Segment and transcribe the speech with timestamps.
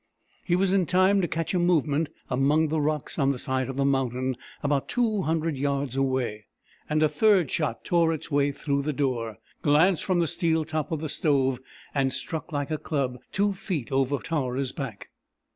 [0.43, 3.77] He was in time to catch a movement among the rocks on the side of
[3.77, 6.47] the mountain about two hundred yards away,
[6.89, 10.91] and a third shot tore its way through the door, glanced from the steel top
[10.91, 11.59] of the stove,
[11.93, 15.11] and struck like a club two feet over Tara's back.